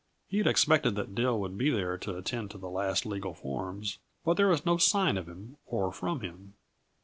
[0.27, 3.99] He had expected that Dill would be there to attend to the last legal forms,
[4.25, 6.55] but there was no sign of him or from him.